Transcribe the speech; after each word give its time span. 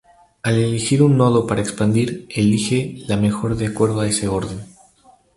Al 0.51 0.55
elegir 0.55 1.03
un 1.03 1.15
nodo 1.15 1.45
para 1.45 1.61
expandir, 1.61 2.25
elige 2.31 2.95
la 3.07 3.17
mejor 3.17 3.55
de 3.55 3.67
acuerdo 3.67 3.99
a 3.99 4.07
ese 4.07 4.27
orden. 4.27 4.61